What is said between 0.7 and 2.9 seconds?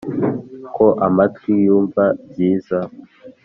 ko amatwi yumva byiza,